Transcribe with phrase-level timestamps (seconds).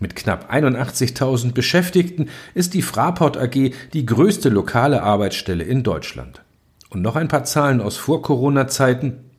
[0.00, 6.42] Mit knapp 81.000 Beschäftigten ist die Fraport AG die größte lokale Arbeitsstelle in Deutschland.
[6.90, 9.30] Und noch ein paar Zahlen aus Vor-Corona-Zeiten.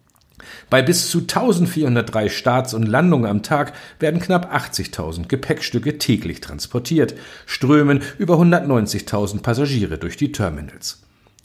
[0.70, 7.16] Bei bis zu 1403 Starts und Landungen am Tag werden knapp 80.000 Gepäckstücke täglich transportiert,
[7.46, 11.02] strömen über 190.000 Passagiere durch die Terminals.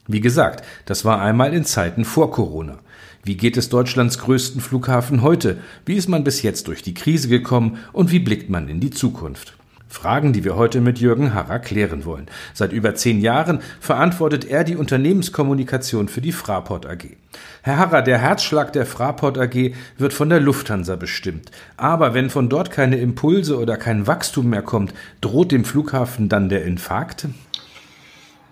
[0.06, 2.78] Wie gesagt, das war einmal in Zeiten vor Corona.
[3.22, 5.58] Wie geht es Deutschlands größten Flughafen heute?
[5.84, 8.90] Wie ist man bis jetzt durch die Krise gekommen und wie blickt man in die
[8.90, 9.59] Zukunft?
[9.90, 12.26] Fragen, die wir heute mit Jürgen Harrer klären wollen.
[12.54, 17.16] Seit über zehn Jahren verantwortet er die Unternehmenskommunikation für die Fraport AG.
[17.62, 21.50] Herr Harrer, der Herzschlag der Fraport AG wird von der Lufthansa bestimmt.
[21.76, 26.48] Aber wenn von dort keine Impulse oder kein Wachstum mehr kommt, droht dem Flughafen dann
[26.48, 27.26] der Infarkt?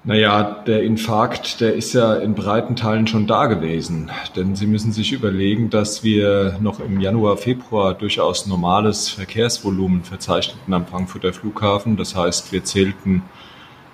[0.04, 4.10] Naja, der Infarkt, der ist ja in breiten Teilen schon da gewesen.
[4.36, 10.72] Denn Sie müssen sich überlegen, dass wir noch im Januar, Februar durchaus normales Verkehrsvolumen verzeichneten
[10.72, 11.96] am Frankfurter Flughafen.
[11.96, 13.22] Das heißt, wir zählten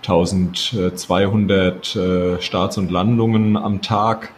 [0.03, 4.31] 1200 äh, Starts und Landungen am Tag.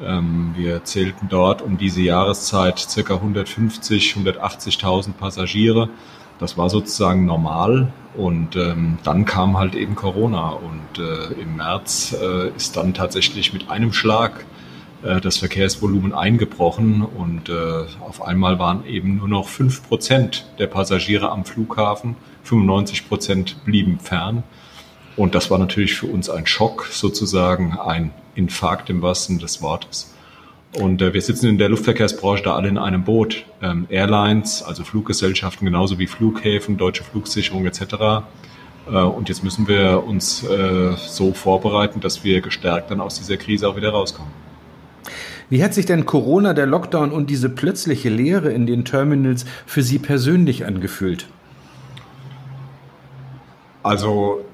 [0.00, 5.88] Ähm, wir zählten dort um diese Jahreszeit circa 150, 180.000 Passagiere.
[6.38, 12.14] Das war sozusagen normal und ähm, dann kam halt eben Corona und äh, im März
[12.20, 14.44] äh, ist dann tatsächlich mit einem Schlag
[15.02, 20.66] äh, das Verkehrsvolumen eingebrochen und äh, auf einmal waren eben nur noch fünf Prozent der
[20.66, 24.42] Passagiere am Flughafen, 95 Prozent blieben fern.
[25.16, 30.14] Und das war natürlich für uns ein Schock, sozusagen ein Infarkt im wahrsten des Wortes.
[30.78, 33.44] Und äh, wir sitzen in der Luftverkehrsbranche da alle in einem Boot.
[33.62, 37.80] Ähm, Airlines, also Fluggesellschaften, genauso wie Flughäfen, deutsche Flugsicherung etc.
[38.86, 43.36] Äh, und jetzt müssen wir uns äh, so vorbereiten, dass wir gestärkt dann aus dieser
[43.36, 44.30] Krise auch wieder rauskommen.
[45.48, 49.82] Wie hat sich denn Corona, der Lockdown und diese plötzliche Leere in den Terminals für
[49.82, 51.28] Sie persönlich angefühlt?
[53.84, 54.44] Also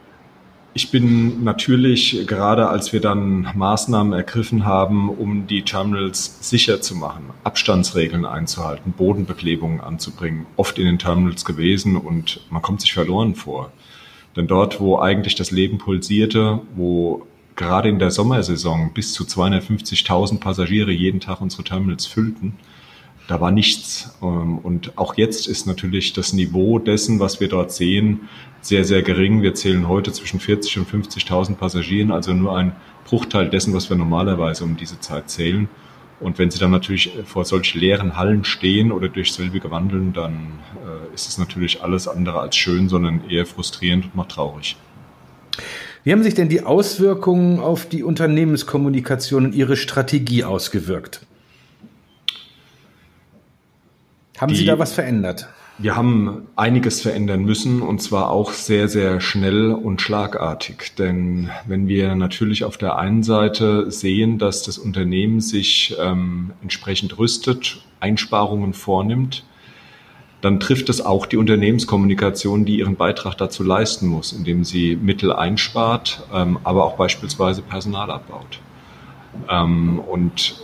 [0.75, 6.95] ich bin natürlich, gerade als wir dann Maßnahmen ergriffen haben, um die Terminals sicher zu
[6.95, 13.35] machen, Abstandsregeln einzuhalten, Bodenbeklebungen anzubringen, oft in den Terminals gewesen und man kommt sich verloren
[13.35, 13.71] vor.
[14.35, 20.41] Denn dort, wo eigentlich das Leben pulsierte, wo gerade in der Sommersaison bis zu 250.000
[20.41, 22.57] Passagiere jeden Tag unsere Terminals füllten,
[23.33, 24.15] da war nichts.
[24.23, 28.29] Ähm, und auch jetzt ist natürlich das Niveau dessen, was wir dort sehen,
[28.61, 29.41] sehr, sehr gering.
[29.41, 32.73] Wir zählen heute zwischen 40 und 50.000 Passagieren, also nur ein
[33.07, 35.69] Bruchteil dessen, was wir normalerweise um diese Zeit zählen.
[36.21, 40.61] Und wenn Sie dann natürlich vor solch leeren Hallen stehen oder durch selbige wandeln, dann
[40.85, 44.77] äh, ist es natürlich alles andere als schön, sondern eher frustrierend und macht traurig.
[46.05, 51.23] Wie haben sich denn die Auswirkungen auf die Unternehmenskommunikation und Ihre Strategie ausgewirkt?
[54.43, 55.49] Haben die, Sie da was verändert?
[55.79, 60.97] Wir haben einiges verändern müssen und zwar auch sehr, sehr schnell und schlagartig.
[60.97, 67.19] Denn wenn wir natürlich auf der einen Seite sehen, dass das Unternehmen sich ähm, entsprechend
[67.19, 69.45] rüstet, Einsparungen vornimmt,
[70.41, 75.33] dann trifft es auch die Unternehmenskommunikation, die ihren Beitrag dazu leisten muss, indem sie Mittel
[75.33, 78.59] einspart, ähm, aber auch beispielsweise Personal abbaut.
[79.49, 80.57] Ähm, und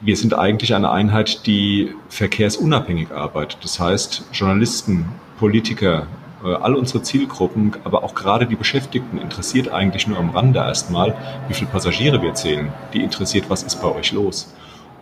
[0.00, 3.58] wir sind eigentlich eine Einheit, die verkehrsunabhängig arbeitet.
[3.62, 5.06] Das heißt, Journalisten,
[5.38, 6.06] Politiker,
[6.42, 11.14] äh, all unsere Zielgruppen, aber auch gerade die Beschäftigten interessiert eigentlich nur am Rande erstmal,
[11.48, 12.72] wie viele Passagiere wir zählen.
[12.94, 14.54] Die interessiert, was ist bei euch los.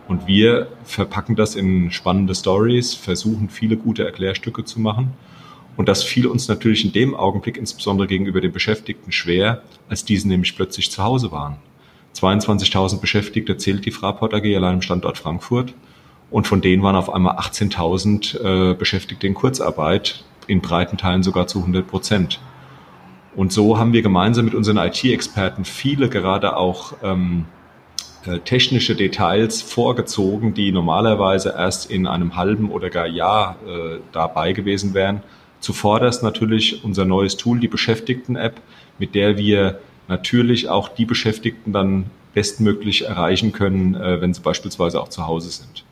[0.09, 5.13] Und wir verpacken das in spannende Stories, versuchen viele gute Erklärstücke zu machen.
[5.77, 10.27] Und das fiel uns natürlich in dem Augenblick, insbesondere gegenüber den Beschäftigten, schwer, als diese
[10.27, 11.57] nämlich plötzlich zu Hause waren.
[12.15, 15.73] 22.000 Beschäftigte zählt die Fraport AG allein im Standort Frankfurt.
[16.31, 21.47] Und von denen waren auf einmal 18.000 äh, Beschäftigte in Kurzarbeit, in breiten Teilen sogar
[21.47, 22.39] zu 100 Prozent.
[23.35, 27.45] Und so haben wir gemeinsam mit unseren IT-Experten viele gerade auch ähm,
[28.25, 34.51] äh, technische Details vorgezogen, die normalerweise erst in einem halben oder gar Jahr äh, dabei
[34.51, 35.23] gewesen wären.
[35.61, 38.61] Zuvorderst natürlich unser neues Tool, die Beschäftigten-App,
[38.97, 39.79] mit der wir
[40.09, 45.49] natürlich auch die Beschäftigten dann bestmöglich erreichen können, äh, wenn sie beispielsweise auch zu Hause
[45.49, 45.85] sind.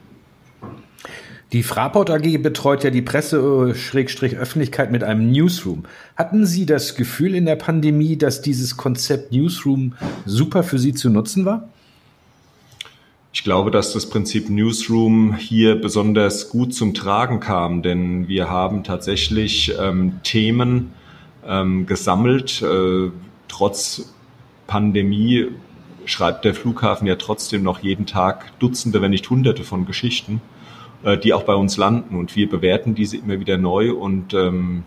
[1.54, 5.86] Die Fraport AG betreut ja die Presse-Öffentlichkeit mit einem Newsroom.
[6.18, 9.94] Hatten Sie das Gefühl in der Pandemie, dass dieses Konzept Newsroom
[10.26, 11.70] super für Sie zu nutzen war?
[13.32, 18.84] Ich glaube, dass das Prinzip Newsroom hier besonders gut zum Tragen kam, denn wir haben
[18.84, 20.92] tatsächlich ähm, Themen
[21.48, 22.62] ähm, gesammelt.
[22.62, 23.10] Äh,
[23.48, 24.14] trotz
[24.68, 25.48] Pandemie
[26.06, 30.42] schreibt der Flughafen ja trotzdem noch jeden Tag Dutzende, wenn nicht Hunderte von Geschichten.
[31.04, 32.18] Äh, die auch bei uns landen.
[32.18, 34.84] Und wir bewerten diese immer wieder neu und ähm,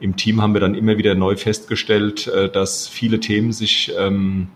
[0.00, 4.48] im Team haben wir dann immer wieder neu festgestellt, äh, dass viele Themen sich ähm,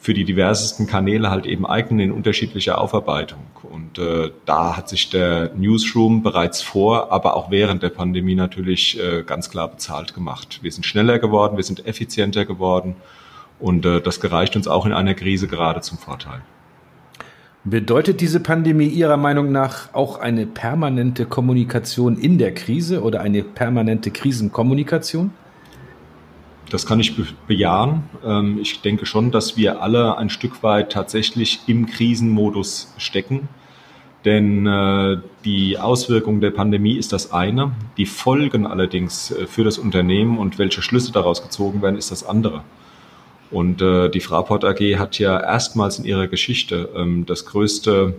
[0.00, 3.40] für die diversesten Kanäle halt eben eignen in unterschiedlicher Aufarbeitung.
[3.62, 8.98] Und äh, da hat sich der Newsroom bereits vor, aber auch während der Pandemie natürlich
[8.98, 10.60] äh, ganz klar bezahlt gemacht.
[10.62, 12.96] Wir sind schneller geworden, wir sind effizienter geworden
[13.58, 16.40] und äh, das gereicht uns auch in einer Krise gerade zum Vorteil.
[17.62, 23.42] Bedeutet diese Pandemie Ihrer Meinung nach auch eine permanente Kommunikation in der Krise oder eine
[23.42, 25.30] permanente Krisenkommunikation?
[26.70, 27.14] Das kann ich
[27.46, 28.04] bejahen.
[28.24, 33.48] Ähm, ich denke schon, dass wir alle ein Stück weit tatsächlich im Krisenmodus stecken.
[34.24, 37.72] Denn äh, die Auswirkung der Pandemie ist das eine.
[37.96, 42.24] Die Folgen allerdings äh, für das Unternehmen und welche Schlüsse daraus gezogen werden, ist das
[42.24, 42.62] andere.
[43.50, 48.14] Und äh, die Fraport AG hat ja erstmals in ihrer Geschichte ähm, das größte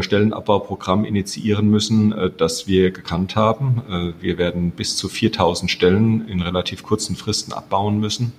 [0.00, 3.82] Stellenabbauprogramm initiieren müssen, äh, das wir gekannt haben.
[3.88, 8.32] Äh, wir werden bis zu 4000 Stellen in relativ kurzen Fristen abbauen müssen.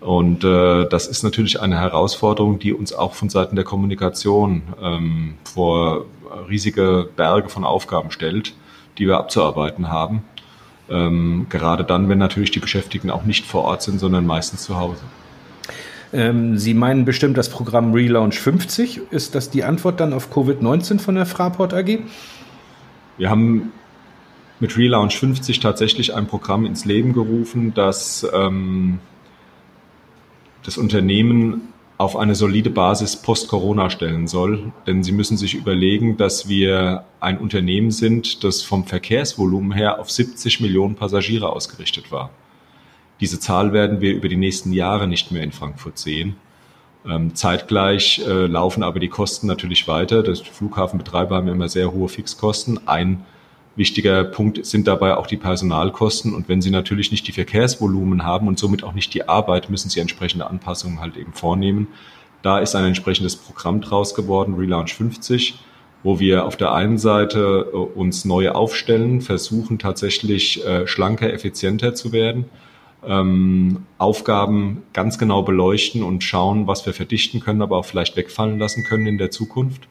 [0.00, 5.34] Und äh, das ist natürlich eine Herausforderung, die uns auch von Seiten der Kommunikation ähm,
[5.42, 6.06] vor
[6.48, 8.54] riesige Berge von Aufgaben stellt,
[8.98, 10.22] die wir abzuarbeiten haben.
[10.88, 14.76] Ähm, gerade dann, wenn natürlich die Beschäftigten auch nicht vor Ort sind, sondern meistens zu
[14.76, 15.02] Hause.
[16.12, 19.00] Ähm, Sie meinen bestimmt das Programm Relaunch 50.
[19.10, 21.98] Ist das die Antwort dann auf Covid-19 von der Fraport AG?
[23.18, 23.72] Wir haben
[24.60, 28.98] mit Relaunch 50 tatsächlich ein Programm ins Leben gerufen, das ähm,
[30.64, 34.72] das Unternehmen auf eine solide Basis post-Corona stellen soll.
[34.86, 40.10] Denn Sie müssen sich überlegen, dass wir ein Unternehmen sind, das vom Verkehrsvolumen her auf
[40.10, 42.30] 70 Millionen Passagiere ausgerichtet war.
[43.20, 46.36] Diese Zahl werden wir über die nächsten Jahre nicht mehr in Frankfurt sehen.
[47.06, 50.22] Ähm, zeitgleich äh, laufen aber die Kosten natürlich weiter.
[50.22, 52.86] Das Flughafenbetreiber haben immer sehr hohe Fixkosten.
[52.86, 53.24] Ein
[53.76, 56.34] wichtiger Punkt sind dabei auch die Personalkosten.
[56.34, 59.90] Und wenn sie natürlich nicht die Verkehrsvolumen haben und somit auch nicht die Arbeit, müssen
[59.90, 61.88] sie entsprechende Anpassungen halt eben vornehmen.
[62.42, 65.58] Da ist ein entsprechendes Programm draus geworden, Relaunch 50,
[66.04, 71.94] wo wir auf der einen Seite äh, uns neu aufstellen, versuchen tatsächlich äh, schlanker, effizienter
[71.94, 72.44] zu werden
[73.06, 78.58] ähm, Aufgaben ganz genau beleuchten und schauen, was wir verdichten können, aber auch vielleicht wegfallen
[78.58, 79.88] lassen können in der Zukunft.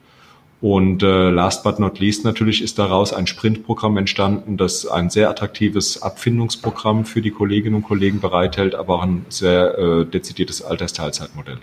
[0.60, 5.30] Und äh, last but not least natürlich ist daraus ein Sprintprogramm entstanden, das ein sehr
[5.30, 11.58] attraktives Abfindungsprogramm für die Kolleginnen und Kollegen bereithält, aber auch ein sehr äh, dezidiertes Altersteilzeitmodell.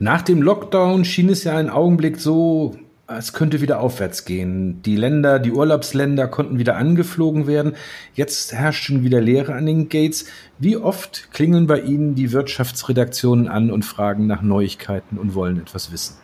[0.00, 2.76] Nach dem Lockdown schien es ja einen Augenblick so
[3.16, 4.82] es könnte wieder aufwärts gehen.
[4.82, 7.74] Die Länder, die Urlaubsländer konnten wieder angeflogen werden.
[8.14, 10.26] Jetzt herrscht schon wieder Leere an den Gates.
[10.58, 15.90] Wie oft klingeln bei Ihnen die Wirtschaftsredaktionen an und fragen nach Neuigkeiten und wollen etwas
[15.90, 16.16] wissen?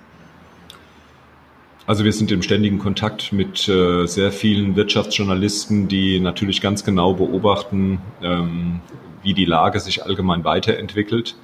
[1.86, 7.14] Also wir sind im ständigen Kontakt mit äh, sehr vielen Wirtschaftsjournalisten, die natürlich ganz genau
[7.14, 8.80] beobachten, ähm,
[9.22, 11.34] wie die Lage sich allgemein weiterentwickelt.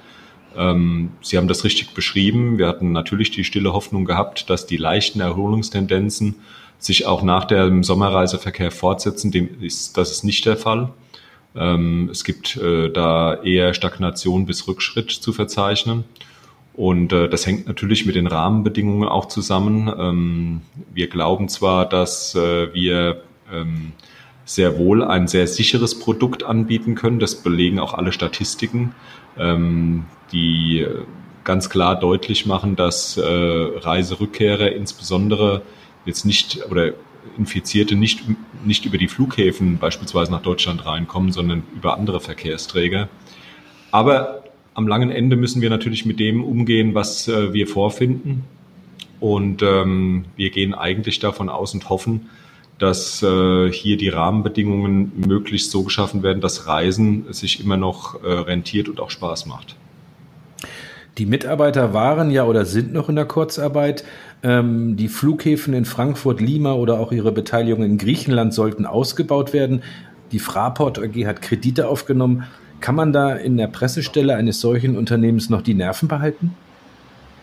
[0.55, 2.57] Ähm, Sie haben das richtig beschrieben.
[2.57, 6.35] Wir hatten natürlich die stille Hoffnung gehabt, dass die leichten Erholungstendenzen
[6.77, 9.31] sich auch nach dem Sommerreiseverkehr fortsetzen.
[9.31, 10.91] Dem ist, das ist nicht der Fall.
[11.55, 16.05] Ähm, es gibt äh, da eher Stagnation bis Rückschritt zu verzeichnen.
[16.73, 19.91] Und äh, das hängt natürlich mit den Rahmenbedingungen auch zusammen.
[19.97, 20.61] Ähm,
[20.93, 23.23] wir glauben zwar, dass äh, wir
[24.45, 27.19] sehr wohl ein sehr sicheres Produkt anbieten können.
[27.19, 28.93] Das belegen auch alle Statistiken
[29.37, 30.85] ähm, die
[31.43, 35.61] ganz klar deutlich machen, dass äh, Reiserückkehrer insbesondere
[36.05, 36.93] jetzt nicht oder
[37.37, 38.23] Infizierte nicht,
[38.65, 43.09] nicht über die Flughäfen beispielsweise nach Deutschland reinkommen, sondern über andere Verkehrsträger.
[43.91, 44.43] Aber
[44.73, 48.43] am langen Ende müssen wir natürlich mit dem umgehen, was äh, wir vorfinden.
[49.19, 52.29] Und ähm, wir gehen eigentlich davon aus und hoffen,
[52.81, 58.27] dass äh, hier die Rahmenbedingungen möglichst so geschaffen werden, dass Reisen sich immer noch äh,
[58.27, 59.75] rentiert und auch Spaß macht.
[61.19, 64.03] Die Mitarbeiter waren ja oder sind noch in der Kurzarbeit.
[64.41, 69.83] Ähm, die Flughäfen in Frankfurt, Lima oder auch ihre Beteiligung in Griechenland sollten ausgebaut werden.
[70.31, 72.45] Die Fraport AG hat Kredite aufgenommen.
[72.79, 76.55] Kann man da in der Pressestelle eines solchen Unternehmens noch die Nerven behalten?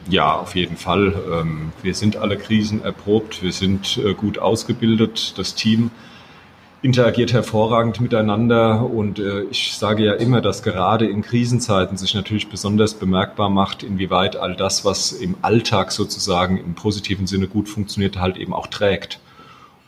[0.08, 1.14] Ja, auf jeden Fall.
[1.30, 5.90] Ähm, wir sind alle Krisen erprobt, wir sind äh, gut ausgebildet, das Team
[6.80, 12.48] interagiert hervorragend miteinander und äh, ich sage ja immer, dass gerade in Krisenzeiten sich natürlich
[12.48, 18.18] besonders bemerkbar macht, inwieweit all das, was im Alltag sozusagen im positiven Sinne gut funktioniert,
[18.18, 19.18] halt eben auch trägt.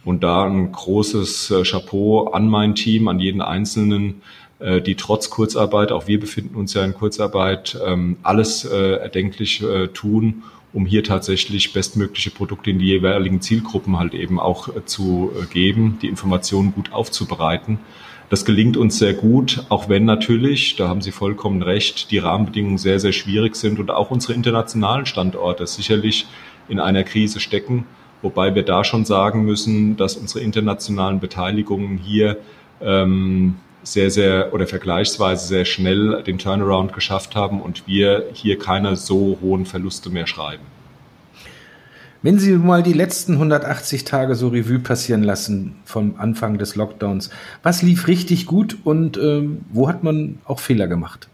[0.04, 4.22] Und da ein großes äh, Chapeau an mein Team, an jeden Einzelnen,
[4.60, 9.62] äh, die trotz Kurzarbeit, auch wir befinden uns ja in Kurzarbeit, ähm, alles äh, erdenklich
[9.62, 15.32] äh, tun, um hier tatsächlich bestmögliche Produkte in die jeweiligen Zielgruppen halt eben auch zu
[15.52, 17.80] geben, die Informationen gut aufzubereiten.
[18.28, 22.78] Das gelingt uns sehr gut, auch wenn natürlich, da haben Sie vollkommen recht, die Rahmenbedingungen
[22.78, 26.28] sehr, sehr schwierig sind und auch unsere internationalen Standorte sicherlich
[26.68, 27.86] in einer Krise stecken.
[28.22, 32.36] Wobei wir da schon sagen müssen, dass unsere internationalen Beteiligungen hier
[32.80, 38.96] ähm, sehr, sehr oder vergleichsweise sehr schnell den Turnaround geschafft haben und wir hier keine
[38.96, 40.64] so hohen Verluste mehr schreiben.
[42.22, 47.30] Wenn Sie mal die letzten 180 Tage so Revue passieren lassen vom Anfang des Lockdowns,
[47.62, 51.29] was lief richtig gut und äh, wo hat man auch Fehler gemacht?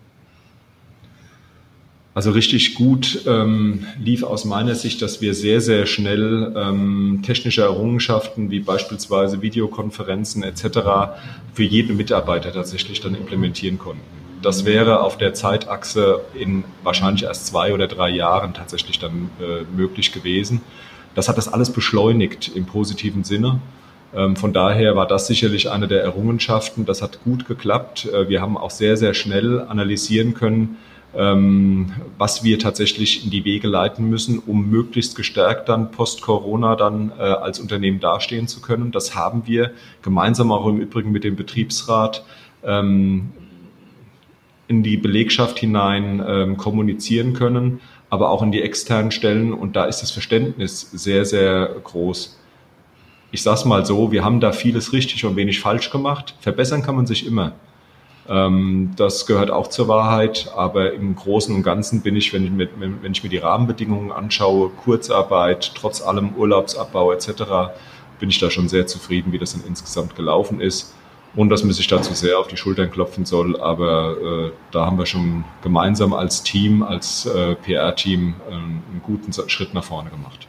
[2.17, 7.61] Also richtig gut ähm, lief aus meiner Sicht, dass wir sehr, sehr schnell ähm, technische
[7.61, 10.79] Errungenschaften wie beispielsweise Videokonferenzen etc.
[11.53, 14.01] für jeden Mitarbeiter tatsächlich dann implementieren konnten.
[14.41, 19.65] Das wäre auf der Zeitachse in wahrscheinlich erst zwei oder drei Jahren tatsächlich dann äh,
[19.77, 20.63] möglich gewesen.
[21.15, 23.61] Das hat das alles beschleunigt im positiven Sinne.
[24.15, 26.87] Ähm, von daher war das sicherlich eine der Errungenschaften.
[26.87, 28.07] Das hat gut geklappt.
[28.07, 30.79] Äh, wir haben auch sehr, sehr schnell analysieren können,
[31.13, 37.23] was wir tatsächlich in die Wege leiten müssen, um möglichst gestärkt dann post-Corona dann äh,
[37.23, 38.93] als Unternehmen dastehen zu können.
[38.93, 39.73] Das haben wir
[40.03, 42.25] gemeinsam auch im Übrigen mit dem Betriebsrat
[42.65, 43.33] ähm,
[44.69, 49.53] in die Belegschaft hinein ähm, kommunizieren können, aber auch in die externen Stellen.
[49.53, 52.39] Und da ist das Verständnis sehr, sehr groß.
[53.31, 56.35] Ich sage es mal so, wir haben da vieles richtig und wenig falsch gemacht.
[56.41, 57.53] Verbessern kann man sich immer.
[58.29, 62.51] Ähm, das gehört auch zur Wahrheit, aber im Großen und Ganzen bin ich, wenn ich,
[62.51, 67.73] mir, wenn ich mir die Rahmenbedingungen anschaue, Kurzarbeit, trotz allem Urlaubsabbau etc.,
[68.19, 70.95] bin ich da schon sehr zufrieden, wie das dann insgesamt gelaufen ist.
[71.35, 74.99] Und dass man sich dazu sehr auf die Schultern klopfen soll, aber äh, da haben
[74.99, 80.49] wir schon gemeinsam als Team, als äh, PR-Team äh, einen guten Schritt nach vorne gemacht.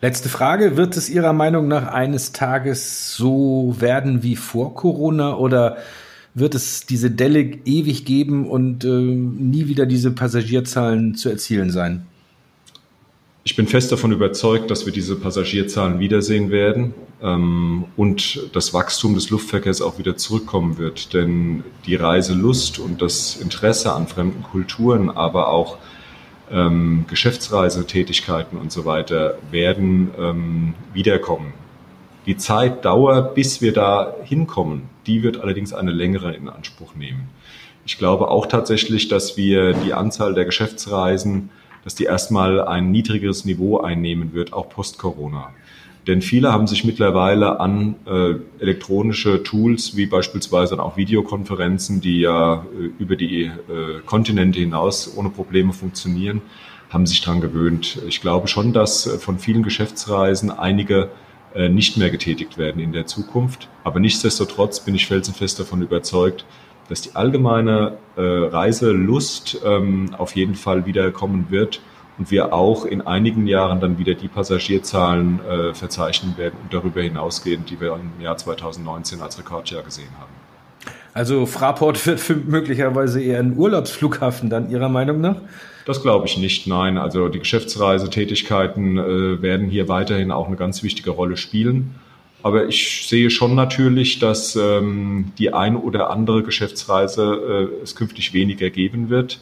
[0.00, 0.78] Letzte Frage.
[0.78, 5.76] Wird es Ihrer Meinung nach eines Tages so werden wie vor Corona oder
[6.36, 12.06] wird es diese Delle ewig geben und äh, nie wieder diese Passagierzahlen zu erzielen sein?
[13.42, 19.14] Ich bin fest davon überzeugt, dass wir diese Passagierzahlen wiedersehen werden ähm, und das Wachstum
[19.14, 21.14] des Luftverkehrs auch wieder zurückkommen wird.
[21.14, 25.78] Denn die Reiselust und das Interesse an fremden Kulturen, aber auch
[26.50, 31.54] ähm, Geschäftsreisetätigkeiten und so weiter werden ähm, wiederkommen.
[32.26, 37.28] Die Zeitdauer, bis wir da hinkommen, die wird allerdings eine längere in Anspruch nehmen.
[37.84, 41.50] Ich glaube auch tatsächlich, dass wir die Anzahl der Geschäftsreisen,
[41.84, 45.50] dass die erstmal ein niedrigeres Niveau einnehmen wird, auch post-Corona.
[46.08, 52.64] Denn viele haben sich mittlerweile an äh, elektronische Tools wie beispielsweise auch Videokonferenzen, die ja
[52.76, 56.42] äh, über die äh, Kontinente hinaus ohne Probleme funktionieren,
[56.90, 58.00] haben sich dran gewöhnt.
[58.08, 61.10] Ich glaube schon, dass äh, von vielen Geschäftsreisen einige
[61.68, 63.68] nicht mehr getätigt werden in der Zukunft.
[63.82, 66.44] Aber nichtsdestotrotz bin ich felsenfest davon überzeugt,
[66.88, 71.80] dass die allgemeine äh, Reiselust ähm, auf jeden Fall wiederkommen wird
[72.18, 77.02] und wir auch in einigen Jahren dann wieder die Passagierzahlen äh, verzeichnen werden und darüber
[77.02, 80.32] hinausgehend, die wir im Jahr 2019 als Rekordjahr gesehen haben.
[81.12, 85.36] Also Fraport wird möglicherweise eher ein Urlaubsflughafen dann Ihrer Meinung nach?
[85.86, 86.98] Das glaube ich nicht, nein.
[86.98, 91.94] Also die Geschäftsreisetätigkeiten äh, werden hier weiterhin auch eine ganz wichtige Rolle spielen.
[92.42, 98.32] Aber ich sehe schon natürlich, dass ähm, die ein oder andere Geschäftsreise äh, es künftig
[98.32, 99.38] weniger geben wird.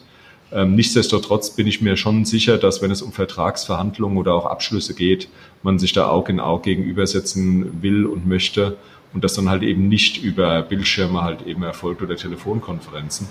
[0.51, 4.93] Ähm, nichtsdestotrotz bin ich mir schon sicher, dass wenn es um Vertragsverhandlungen oder auch Abschlüsse
[4.93, 5.29] geht,
[5.63, 8.77] man sich da Aug in Aug gegenübersetzen will und möchte
[9.13, 13.27] und das dann halt eben nicht über Bildschirme halt eben erfolgt oder Telefonkonferenzen.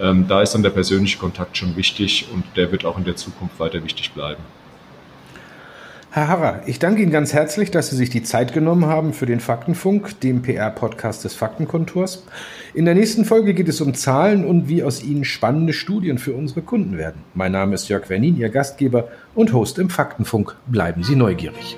[0.00, 3.16] Ähm, da ist dann der persönliche Kontakt schon wichtig und der wird auch in der
[3.16, 4.42] Zukunft weiter wichtig bleiben.
[6.10, 9.26] Herr Harrer, ich danke Ihnen ganz herzlich, dass Sie sich die Zeit genommen haben für
[9.26, 12.24] den Faktenfunk, dem PR-Podcast des Faktenkontors.
[12.72, 16.32] In der nächsten Folge geht es um Zahlen und wie aus ihnen spannende Studien für
[16.32, 17.22] unsere Kunden werden.
[17.34, 20.56] Mein Name ist Jörg Wernin, Ihr Gastgeber und Host im Faktenfunk.
[20.66, 21.76] Bleiben Sie neugierig.